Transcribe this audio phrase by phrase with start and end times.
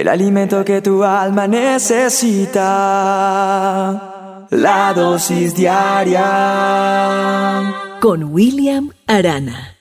[0.00, 2.62] el alimento que tu alma necesita,
[4.50, 6.22] la dosis diaria.
[8.00, 9.76] Con William Arana.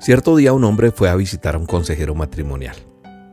[0.00, 2.74] Cierto día un hombre fue a visitar a un consejero matrimonial,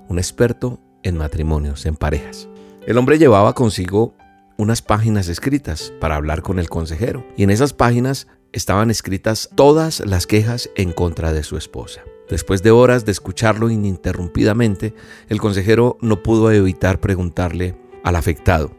[0.07, 2.47] un experto en matrimonios, en parejas.
[2.85, 4.13] El hombre llevaba consigo
[4.57, 10.01] unas páginas escritas para hablar con el consejero y en esas páginas estaban escritas todas
[10.01, 12.01] las quejas en contra de su esposa.
[12.29, 14.93] Después de horas de escucharlo ininterrumpidamente,
[15.29, 18.71] el consejero no pudo evitar preguntarle al afectado,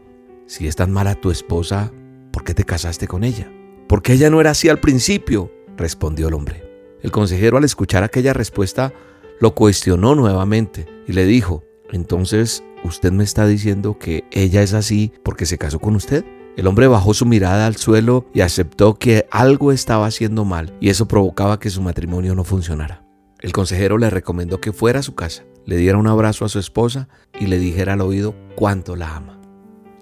[0.47, 1.91] si es tan mala tu esposa,
[2.31, 3.51] ¿por qué te casaste con ella?
[3.87, 6.63] Porque ella no era así al principio, respondió el hombre.
[7.01, 8.93] El consejero al escuchar aquella respuesta
[9.39, 15.11] lo cuestionó nuevamente y le dijo, entonces, ¿usted me está diciendo que ella es así
[15.23, 16.23] porque se casó con usted?
[16.57, 20.89] El hombre bajó su mirada al suelo y aceptó que algo estaba haciendo mal y
[20.89, 23.00] eso provocaba que su matrimonio no funcionara.
[23.41, 26.59] El consejero le recomendó que fuera a su casa, le diera un abrazo a su
[26.59, 27.09] esposa
[27.39, 29.39] y le dijera al oído cuánto la ama.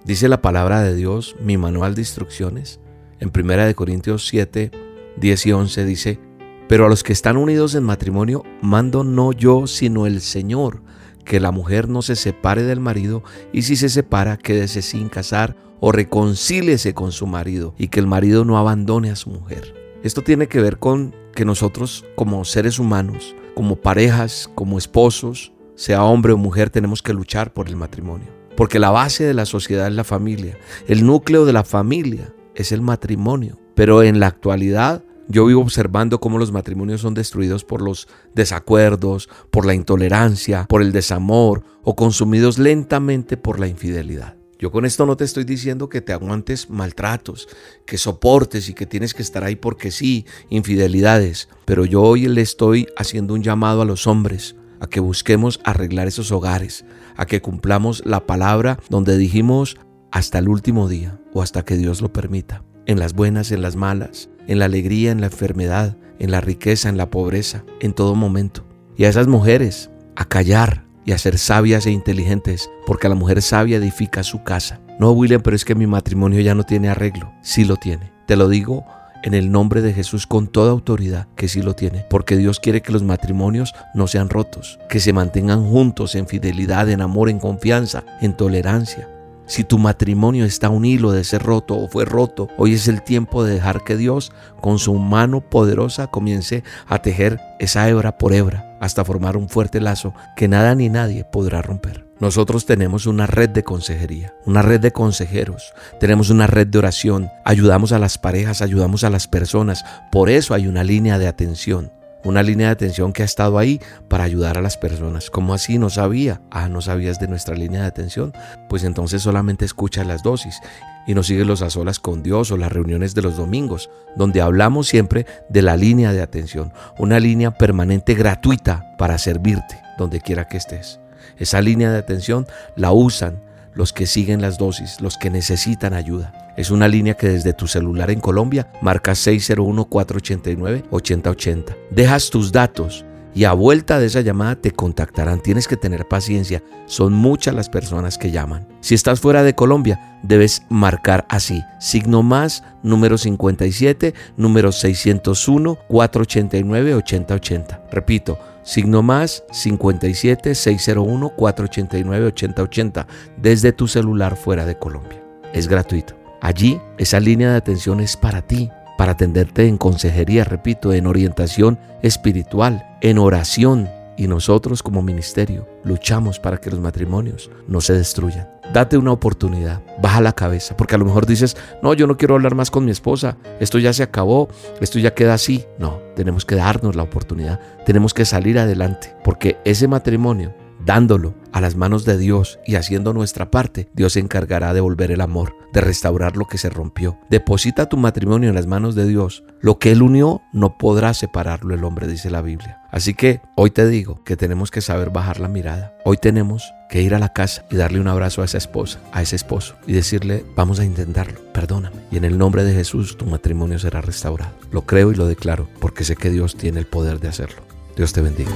[0.04, 2.80] Dice la palabra de Dios, mi manual de instrucciones,
[3.18, 4.70] en 1 Corintios 7,
[5.16, 6.20] 10 y 11 dice,
[6.68, 10.82] pero a los que están unidos en matrimonio, mando no yo, sino el Señor,
[11.24, 15.56] que la mujer no se separe del marido, y si se separa, quédese sin casar
[15.80, 19.74] o reconcíliese con su marido, y que el marido no abandone a su mujer.
[20.02, 26.04] Esto tiene que ver con que nosotros como seres humanos, como parejas, como esposos, sea
[26.04, 28.28] hombre o mujer, tenemos que luchar por el matrimonio.
[28.56, 30.58] Porque la base de la sociedad es la familia.
[30.86, 33.58] El núcleo de la familia es el matrimonio.
[33.74, 39.28] Pero en la actualidad yo vivo observando cómo los matrimonios son destruidos por los desacuerdos,
[39.50, 44.39] por la intolerancia, por el desamor o consumidos lentamente por la infidelidad.
[44.60, 47.48] Yo con esto no te estoy diciendo que te aguantes maltratos,
[47.86, 52.42] que soportes y que tienes que estar ahí porque sí, infidelidades, pero yo hoy le
[52.42, 56.84] estoy haciendo un llamado a los hombres a que busquemos arreglar esos hogares,
[57.16, 59.78] a que cumplamos la palabra donde dijimos
[60.12, 63.76] hasta el último día o hasta que Dios lo permita, en las buenas, en las
[63.76, 68.14] malas, en la alegría, en la enfermedad, en la riqueza, en la pobreza, en todo
[68.14, 68.66] momento.
[68.94, 73.42] Y a esas mujeres, a callar y a ser sabias e inteligentes, porque la mujer
[73.42, 74.80] sabia edifica su casa.
[74.98, 77.32] No, William, pero es que mi matrimonio ya no tiene arreglo.
[77.42, 78.12] Sí lo tiene.
[78.26, 78.84] Te lo digo
[79.22, 82.80] en el nombre de Jesús con toda autoridad que sí lo tiene, porque Dios quiere
[82.80, 87.38] que los matrimonios no sean rotos, que se mantengan juntos en fidelidad, en amor, en
[87.38, 89.08] confianza, en tolerancia.
[89.46, 93.02] Si tu matrimonio está un hilo de ser roto o fue roto, hoy es el
[93.02, 98.32] tiempo de dejar que Dios con su mano poderosa comience a tejer esa hebra por
[98.32, 102.06] hebra hasta formar un fuerte lazo que nada ni nadie podrá romper.
[102.18, 107.30] Nosotros tenemos una red de consejería, una red de consejeros, tenemos una red de oración,
[107.44, 111.92] ayudamos a las parejas, ayudamos a las personas, por eso hay una línea de atención
[112.22, 115.30] una línea de atención que ha estado ahí para ayudar a las personas.
[115.30, 115.78] ¿Cómo así?
[115.78, 116.42] No sabía.
[116.50, 118.32] Ah, no sabías de nuestra línea de atención.
[118.68, 120.60] Pues entonces solamente escucha las dosis
[121.06, 124.40] y nos sigue los a solas con Dios o las reuniones de los domingos, donde
[124.40, 130.48] hablamos siempre de la línea de atención, una línea permanente gratuita para servirte donde quiera
[130.48, 131.00] que estés.
[131.36, 132.46] Esa línea de atención
[132.76, 133.42] la usan
[133.74, 136.52] los que siguen las dosis, los que necesitan ayuda.
[136.56, 141.76] Es una línea que desde tu celular en Colombia marca 601-489-8080.
[141.90, 143.04] Dejas tus datos
[143.34, 145.40] y a vuelta de esa llamada te contactarán.
[145.40, 146.62] Tienes que tener paciencia.
[146.86, 148.66] Son muchas las personas que llaman.
[148.80, 151.62] Si estás fuera de Colombia, debes marcar así.
[151.78, 157.82] Signo más, número 57, número 601, 489, 8080.
[157.90, 163.06] Repito, Signo más 57 601 489 8080
[163.36, 165.22] desde tu celular fuera de Colombia.
[165.52, 166.14] Es gratuito.
[166.40, 168.70] Allí esa línea de atención es para ti,
[169.00, 173.88] para atenderte en consejería, repito, en orientación espiritual, en oración.
[174.18, 178.50] Y nosotros como ministerio luchamos para que los matrimonios no se destruyan.
[178.74, 182.34] Date una oportunidad, baja la cabeza, porque a lo mejor dices, no, yo no quiero
[182.34, 184.50] hablar más con mi esposa, esto ya se acabó,
[184.82, 185.64] esto ya queda así.
[185.78, 190.52] No, tenemos que darnos la oportunidad, tenemos que salir adelante, porque ese matrimonio
[190.84, 195.10] dándolo a las manos de Dios y haciendo nuestra parte, Dios se encargará de volver
[195.10, 197.18] el amor, de restaurar lo que se rompió.
[197.28, 199.44] Deposita tu matrimonio en las manos de Dios.
[199.60, 202.80] Lo que Él unió no podrá separarlo el hombre, dice la Biblia.
[202.90, 205.94] Así que hoy te digo que tenemos que saber bajar la mirada.
[206.04, 209.22] Hoy tenemos que ir a la casa y darle un abrazo a esa esposa, a
[209.22, 211.96] ese esposo y decirle, vamos a intentarlo, perdóname.
[212.10, 214.52] Y en el nombre de Jesús tu matrimonio será restaurado.
[214.72, 217.62] Lo creo y lo declaro porque sé que Dios tiene el poder de hacerlo.
[217.96, 218.50] Dios te bendiga.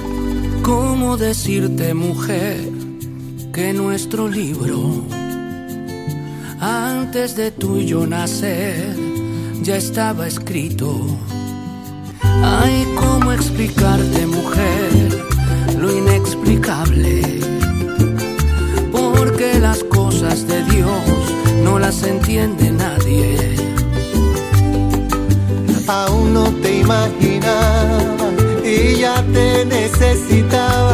[0.65, 2.59] ¿Cómo decirte, mujer,
[3.53, 5.03] que nuestro libro,
[6.59, 8.95] antes de tuyo nacer,
[9.61, 10.99] ya estaba escrito?
[12.23, 15.25] Ay, ¿cómo explicarte, mujer,
[15.77, 17.41] lo inexplicable?
[18.91, 21.05] Porque las cosas de Dios
[21.63, 22.64] no las entiende
[29.67, 30.84] necesitaba.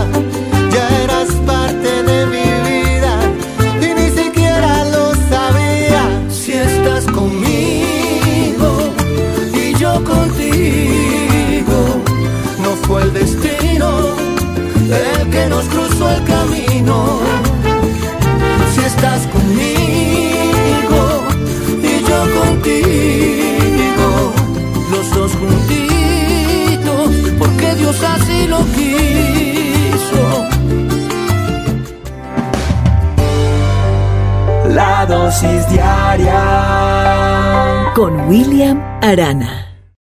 [37.95, 39.70] Con William Arana.